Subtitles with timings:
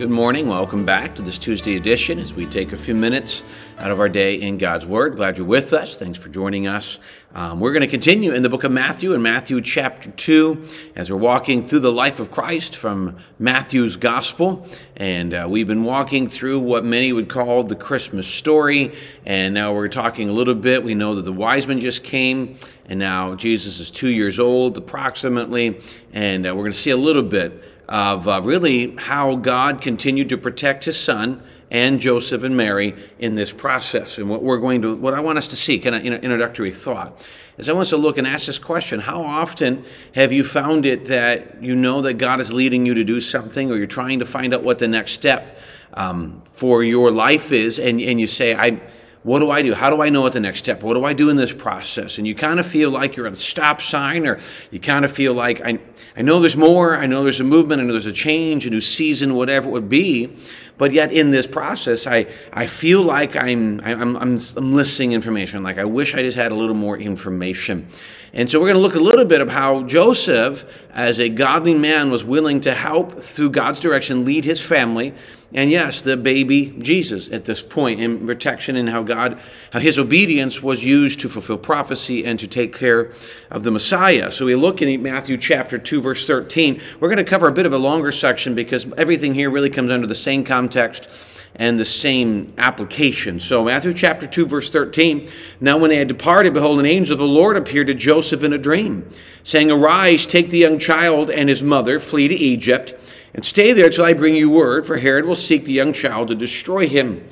[0.00, 0.48] Good morning.
[0.48, 3.44] Welcome back to this Tuesday edition as we take a few minutes
[3.76, 5.16] out of our day in God's Word.
[5.16, 5.98] Glad you're with us.
[5.98, 6.98] Thanks for joining us.
[7.34, 10.64] Um, we're going to continue in the book of Matthew, in Matthew chapter 2,
[10.96, 14.66] as we're walking through the life of Christ from Matthew's Gospel.
[14.96, 18.94] And uh, we've been walking through what many would call the Christmas story.
[19.26, 20.82] And now we're talking a little bit.
[20.82, 24.78] We know that the wise men just came, and now Jesus is two years old
[24.78, 25.78] approximately.
[26.14, 30.28] And uh, we're going to see a little bit of uh, really how God continued
[30.28, 34.16] to protect his son and Joseph and Mary in this process.
[34.16, 36.22] And what we're going to, what I want us to see, kind of in an
[36.22, 37.26] introductory thought,
[37.58, 40.86] is I want us to look and ask this question How often have you found
[40.86, 44.20] it that you know that God is leading you to do something, or you're trying
[44.20, 45.58] to find out what the next step
[45.94, 48.80] um, for your life is, and, and you say, I,
[49.22, 49.74] what do I do?
[49.74, 50.82] How do I know what the next step?
[50.82, 52.16] What do I do in this process?
[52.16, 54.38] And you kind of feel like you're at a stop sign, or
[54.70, 55.78] you kind of feel like I,
[56.16, 58.70] I know there's more, I know there's a movement, I know there's a change, a
[58.70, 60.34] new season, whatever it would be.
[60.78, 65.62] But yet in this process, I, I feel like I'm, I'm, I'm, I'm listing information.
[65.62, 67.88] Like I wish I just had a little more information.
[68.32, 71.74] And so we're going to look a little bit of how Joseph, as a godly
[71.74, 75.14] man, was willing to help through God's direction lead his family.
[75.52, 79.40] And yes, the baby Jesus at this point in protection and how God,
[79.72, 83.12] how his obedience was used to fulfill prophecy and to take care
[83.50, 84.30] of the Messiah.
[84.30, 86.80] So we look in Matthew chapter 2, verse 13.
[87.00, 89.90] We're going to cover a bit of a longer section because everything here really comes
[89.90, 91.08] under the same context
[91.56, 93.40] and the same application.
[93.40, 95.28] So, Matthew chapter 2, verse 13.
[95.60, 98.52] Now, when they had departed, behold, an angel of the Lord appeared to Joseph in
[98.52, 99.10] a dream,
[99.42, 102.94] saying, Arise, take the young child and his mother, flee to Egypt,
[103.34, 106.28] and stay there till I bring you word, for Herod will seek the young child
[106.28, 107.26] to destroy him.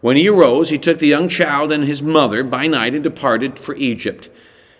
[0.00, 3.58] When he arose, he took the young child and his mother by night and departed
[3.58, 4.30] for Egypt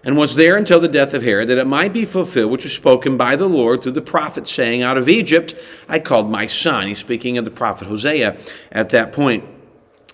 [0.02, 2.72] and was there until the death of Herod, that it might be fulfilled which was
[2.72, 5.54] spoken by the Lord through the prophet, saying, Out of Egypt
[5.88, 6.86] I called my son.
[6.86, 8.38] He's speaking of the prophet Hosea
[8.72, 9.44] at that point.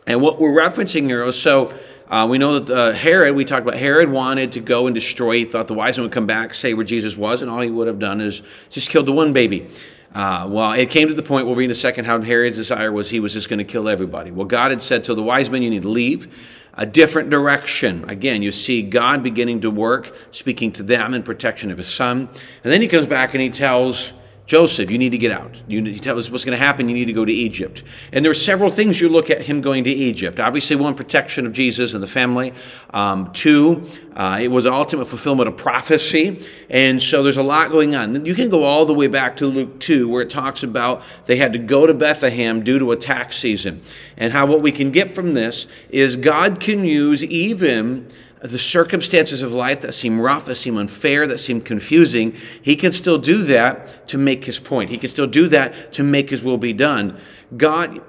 [0.06, 1.72] And what we're referencing here is so
[2.08, 5.38] uh, we know that uh, Herod, we talked about Herod wanted to go and destroy.
[5.38, 7.70] He thought the wise men would come back, say where Jesus was, and all he
[7.70, 9.68] would have done is just killed the one baby.
[10.16, 12.90] Uh, well, it came to the point, where read in a second, how Herod's desire
[12.90, 14.30] was he was just going to kill everybody.
[14.30, 16.34] Well, God had said to the wise men, You need to leave
[16.72, 18.08] a different direction.
[18.08, 22.30] Again, you see God beginning to work, speaking to them in protection of his son.
[22.64, 24.10] And then he comes back and he tells
[24.46, 25.60] Joseph, you need to get out.
[25.66, 26.88] You, he tells us what's going to happen.
[26.88, 27.82] You need to go to Egypt.
[28.12, 30.38] And there are several things you look at him going to Egypt.
[30.38, 32.54] Obviously, one, protection of Jesus and the family.
[32.90, 33.82] Um, two,
[34.14, 36.40] uh, it was ultimate fulfillment of prophecy.
[36.70, 38.24] And so there's a lot going on.
[38.24, 41.36] You can go all the way back to Luke 2, where it talks about they
[41.36, 43.82] had to go to Bethlehem due to a tax season.
[44.16, 48.06] And how what we can get from this is God can use even
[48.42, 52.92] the circumstances of life that seem rough, that seem unfair, that seem confusing, he can
[52.92, 54.90] still do that to make his point.
[54.90, 57.18] He can still do that to make his will be done.
[57.56, 58.02] God,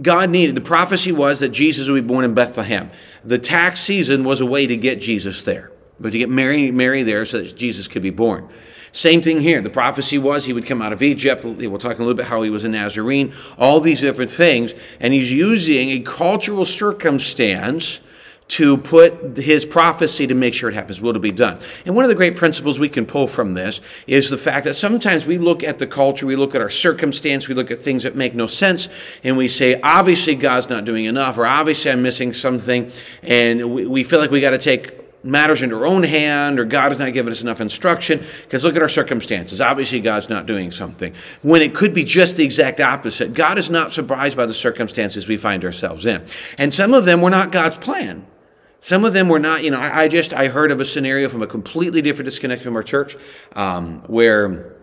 [0.00, 2.90] God needed, the prophecy was that Jesus would be born in Bethlehem.
[3.24, 5.70] The tax season was a way to get Jesus there,
[6.00, 8.48] but to get Mary, Mary there so that Jesus could be born.
[8.90, 9.60] Same thing here.
[9.60, 11.44] The prophecy was he would come out of Egypt.
[11.44, 14.72] We'll talk a little bit how he was a Nazarene, all these different things.
[14.98, 18.00] And he's using a cultural circumstance
[18.48, 21.58] to put his prophecy to make sure it happens, will to be done.
[21.84, 24.74] And one of the great principles we can pull from this is the fact that
[24.74, 28.04] sometimes we look at the culture, we look at our circumstance, we look at things
[28.04, 28.88] that make no sense,
[29.22, 32.90] and we say, obviously God's not doing enough, or obviously I'm missing something,
[33.22, 36.64] and we, we feel like we got to take matters into our own hand or
[36.64, 39.60] God has not given us enough instruction because look at our circumstances.
[39.60, 41.12] Obviously, God's not doing something.
[41.42, 43.34] When it could be just the exact opposite.
[43.34, 46.24] God is not surprised by the circumstances we find ourselves in.
[46.56, 48.26] And some of them were not God's plan.
[48.80, 51.28] Some of them were not, you know, I, I just, I heard of a scenario
[51.28, 53.16] from a completely different disconnect from our church
[53.52, 54.76] um, where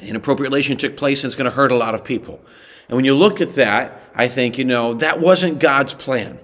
[0.00, 2.40] inappropriate relation took place and it's going to hurt a lot of people.
[2.88, 6.38] And when you look at that, I think, you know, that wasn't God's plan.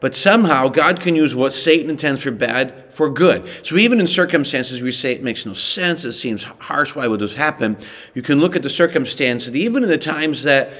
[0.00, 3.48] But somehow God can use what Satan intends for bad for good.
[3.64, 7.18] So even in circumstances we say it makes no sense, it seems harsh, why would
[7.18, 7.76] this happen?
[8.14, 10.70] You can look at the circumstance that even in the times that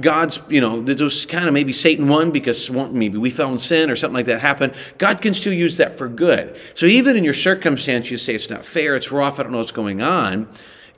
[0.00, 3.90] God's, you know, those kind of maybe Satan won because maybe we fell in sin
[3.90, 4.74] or something like that happened.
[4.98, 6.58] God can still use that for good.
[6.74, 9.58] So even in your circumstance, you say it's not fair, it's rough, I don't know
[9.58, 10.48] what's going on.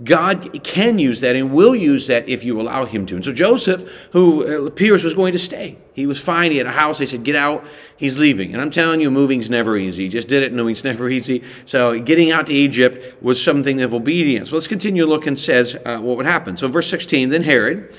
[0.05, 3.15] God can use that and will use that if you allow him to.
[3.15, 6.51] And so Joseph, who appears was going to stay, he was fine.
[6.51, 6.99] He had a house.
[6.99, 7.65] They said, get out.
[7.97, 8.53] He's leaving.
[8.53, 10.03] And I'm telling you, moving's never easy.
[10.03, 11.43] He just did it knowing it's never easy.
[11.65, 14.53] So getting out to Egypt was something of obedience.
[14.53, 16.59] Well, let's continue looking, says uh, what would happen.
[16.59, 17.99] So verse 16, then Herod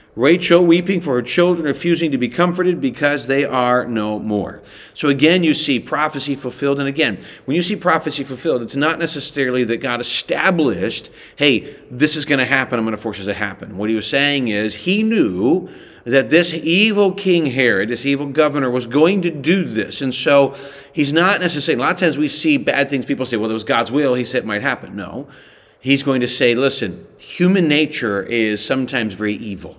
[0.15, 4.61] Rachel weeping for her children, refusing to be comforted because they are no more.
[4.93, 6.79] So again, you see prophecy fulfilled.
[6.79, 12.17] And again, when you see prophecy fulfilled, it's not necessarily that God established, hey, this
[12.17, 13.77] is going to happen, I'm going to force this to happen.
[13.77, 15.69] What he was saying is he knew
[16.03, 20.01] that this evil King Herod, this evil governor, was going to do this.
[20.01, 20.55] And so
[20.91, 23.53] he's not necessarily, a lot of times we see bad things, people say, well, it
[23.53, 24.95] was God's will, he said it might happen.
[24.95, 25.27] No.
[25.79, 29.77] He's going to say, listen, human nature is sometimes very evil.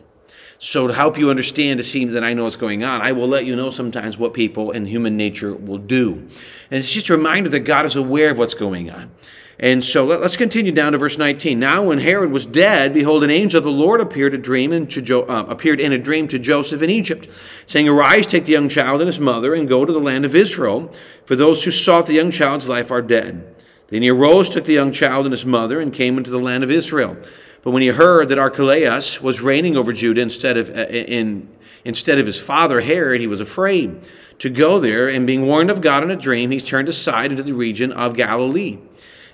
[0.64, 3.26] So, to help you understand, to see that I know what's going on, I will
[3.26, 6.12] let you know sometimes what people and human nature will do.
[6.12, 9.10] And it's just a reminder that God is aware of what's going on.
[9.58, 11.58] And so let, us continue down to verse 19.
[11.58, 14.88] Now, when Herod was dead, behold, an angel of the Lord appeared, a dream and
[14.88, 17.28] jo- uh, appeared in a dream to Joseph in Egypt,
[17.66, 20.36] saying, Arise, take the young child and his mother, and go to the land of
[20.36, 20.92] Israel,
[21.24, 23.52] for those who sought the young child's life are dead.
[23.88, 26.62] Then he arose, took the young child and his mother, and came into the land
[26.62, 27.16] of Israel.
[27.62, 31.48] But when he heard that Archelaus was reigning over Judah instead of, uh, in,
[31.84, 34.08] instead of his father Herod, he was afraid
[34.40, 35.08] to go there.
[35.08, 38.16] And being warned of God in a dream, he turned aside into the region of
[38.16, 38.78] Galilee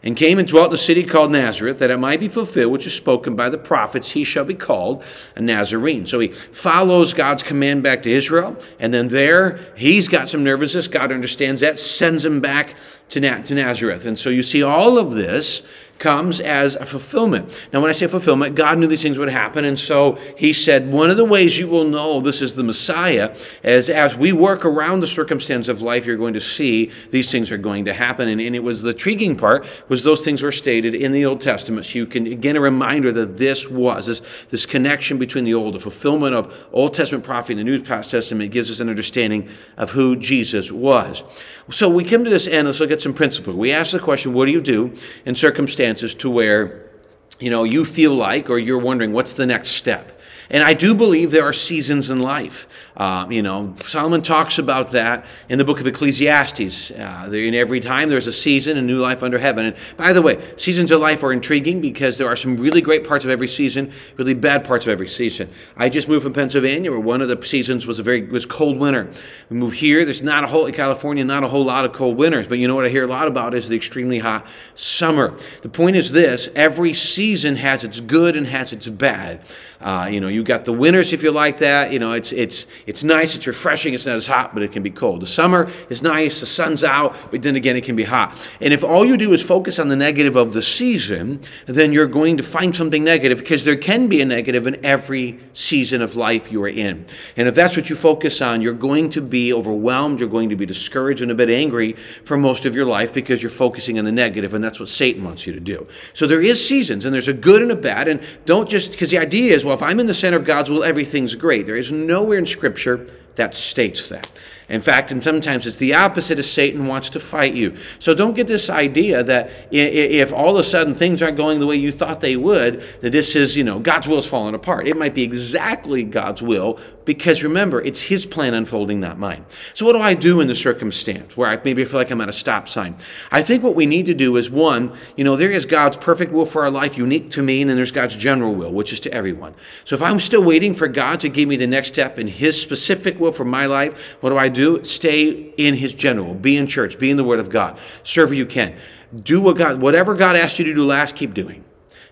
[0.03, 2.87] and came and dwelt in a city called Nazareth, that it might be fulfilled, which
[2.87, 5.03] is spoken by the prophets, he shall be called
[5.35, 6.07] a Nazarene.
[6.07, 10.89] So he follows God's command back to Israel, and then there he's got some nervousness.
[10.89, 12.75] God understands that, sends him back
[13.09, 14.05] to, Nazareth.
[14.05, 15.63] And so you see all of this
[15.99, 17.61] comes as a fulfillment.
[17.73, 20.93] Now, when I say fulfillment, God knew these things would happen, and so He said,
[20.93, 24.65] one of the ways you will know this is the Messiah is as we work
[24.65, 28.29] around the circumstance of life, you're going to see these things are going to happen.
[28.29, 31.41] And, and it was the intriguing part was those things were stated in the Old
[31.41, 31.87] Testament.
[31.87, 35.75] So you can again a reminder that this was this this connection between the Old,
[35.75, 39.91] the fulfillment of Old Testament prophecy and the New Testament gives us an understanding of
[39.91, 41.23] who Jesus was.
[41.71, 42.67] So we come to this end.
[42.67, 43.55] Let's look at some principles.
[43.55, 44.95] We ask the question, what do you do
[45.27, 45.88] in circumstances
[46.21, 46.91] to where,
[47.39, 50.18] you know, you feel like or you're wondering what's the next step?
[50.51, 52.67] And I do believe there are seasons in life.
[52.97, 56.91] Uh, you know, Solomon talks about that in the book of Ecclesiastes.
[56.91, 59.67] Uh, in every time there's a season, a new life under heaven.
[59.67, 63.07] And by the way, seasons of life are intriguing because there are some really great
[63.07, 65.51] parts of every season, really bad parts of every season.
[65.77, 68.79] I just moved from Pennsylvania, where one of the seasons was a very was cold
[68.79, 69.11] winter.
[69.51, 70.05] We moved here.
[70.05, 72.67] There's not a whole in California, not a whole lot of cold winters, but you
[72.67, 75.37] know what I hear a lot about is the extremely hot summer.
[75.63, 79.41] The point is this: every season has its good and has its bad.
[79.81, 81.93] Uh, you know, you got the winters if you like that.
[81.93, 84.83] You know, it's it's it's nice, it's refreshing, it's not as hot, but it can
[84.83, 85.23] be cold.
[85.23, 88.49] The summer is nice, the sun's out, but then again, it can be hot.
[88.61, 92.07] And if all you do is focus on the negative of the season, then you're
[92.07, 96.17] going to find something negative because there can be a negative in every season of
[96.17, 97.07] life you are in.
[97.37, 100.57] And if that's what you focus on, you're going to be overwhelmed, you're going to
[100.57, 104.05] be discouraged and a bit angry for most of your life because you're focusing on
[104.05, 105.87] the negative, and that's what Satan wants you to do.
[106.15, 109.11] So there is seasons, and there's a good and a bad, and don't just, because
[109.11, 111.65] the idea is, well, if I'm in the center of God's will, everything's great.
[111.65, 113.07] There is nowhere in Scripture
[113.39, 114.29] that states that.
[114.69, 117.79] In fact, and sometimes it's the opposite as Satan wants to fight you.
[118.01, 121.67] So don't get this idea that if all of a sudden things aren't going the
[121.67, 124.87] way you thought they would, that this is, you know, God's will is falling apart.
[124.87, 129.47] It might be exactly God's will because remember, it's His plan unfolding, not mine.
[129.73, 132.29] So what do I do in the circumstance where I maybe feel like I'm at
[132.29, 132.99] a stop sign?
[133.33, 136.33] I think what we need to do is one, you know, there is God's perfect
[136.33, 139.01] will for our life, unique to me, and then there's God's general will, which is
[139.01, 139.55] to everyone.
[139.87, 142.61] So if I'm still waiting for God to give me the next step in His
[142.61, 144.83] specific will for my life, what do I do?
[144.85, 146.35] Stay in His general.
[146.35, 146.99] Be in church.
[146.99, 147.79] Be in the Word of God.
[148.03, 148.77] Serve you can.
[149.23, 151.65] Do what God, whatever God asked you to do last, keep doing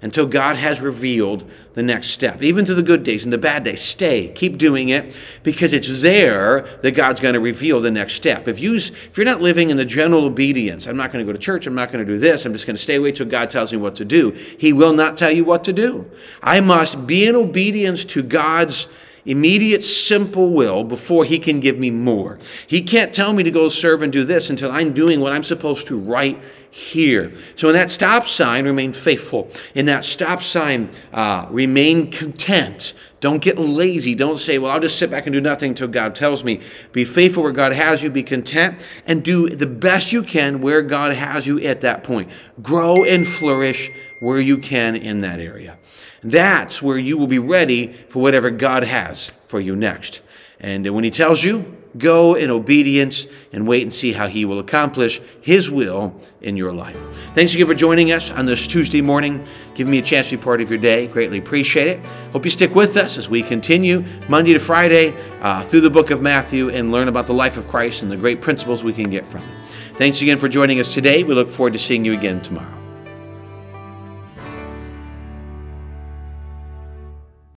[0.02, 2.42] until God has revealed the next step.
[2.42, 6.00] Even to the good days and the bad days, stay, keep doing it because it's
[6.00, 8.46] there that God's going to reveal the next step.
[8.46, 11.36] If you if you're not living in the general obedience, I'm not going to go
[11.36, 13.26] to church, I'm not going to do this, I'm just going to stay away till
[13.26, 14.30] God tells me what to do.
[14.58, 16.10] He will not tell you what to do.
[16.42, 18.88] I must be in obedience to God's
[19.26, 22.38] immediate, simple will before He can give me more.
[22.66, 25.44] He can't tell me to go serve and do this until I'm doing what I'm
[25.44, 26.40] supposed to right
[26.76, 27.32] here.
[27.54, 29.50] So in that stop sign, remain faithful.
[29.74, 32.92] In that stop sign, uh, remain content.
[33.20, 34.14] Don't get lazy.
[34.14, 36.60] Don't say, well, I'll just sit back and do nothing until God tells me.
[36.92, 38.10] Be faithful where God has you.
[38.10, 42.30] Be content and do the best you can where God has you at that point.
[42.62, 45.78] Grow and flourish where you can in that area.
[46.22, 50.20] That's where you will be ready for whatever God has for you next.
[50.60, 54.58] And when He tells you, Go in obedience and wait and see how He will
[54.58, 57.00] accomplish His will in your life.
[57.34, 59.46] Thanks again for joining us on this Tuesday morning.
[59.74, 61.06] Give me a chance to be part of your day.
[61.06, 62.06] Greatly appreciate it.
[62.32, 66.10] Hope you stick with us as we continue Monday to Friday uh, through the book
[66.10, 69.08] of Matthew and learn about the life of Christ and the great principles we can
[69.08, 69.48] get from it.
[69.96, 71.22] Thanks again for joining us today.
[71.22, 72.75] We look forward to seeing you again tomorrow.